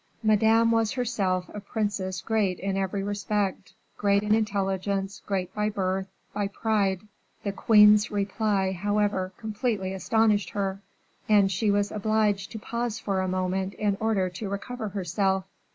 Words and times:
Madame 0.23 0.71
was 0.71 0.93
herself 0.93 1.47
a 1.53 1.59
princess 1.59 2.21
great 2.21 2.59
in 2.59 2.75
every 2.75 3.03
respect, 3.03 3.75
great 3.97 4.23
in 4.23 4.33
intelligence, 4.33 5.21
great 5.27 5.53
by 5.53 5.69
birth, 5.69 6.07
by 6.33 6.47
pride; 6.47 7.01
the 7.43 7.51
queen's 7.51 8.09
reply, 8.09 8.71
however, 8.71 9.31
completely 9.37 9.93
astonished 9.93 10.49
her, 10.49 10.81
and 11.29 11.51
she 11.51 11.69
was 11.69 11.91
obliged 11.91 12.51
to 12.51 12.57
pause 12.57 12.97
for 12.97 13.21
a 13.21 13.27
moment 13.27 13.75
in 13.75 13.95
order 13.99 14.27
to 14.27 14.49
recover 14.49 14.87
herself. 14.89 15.45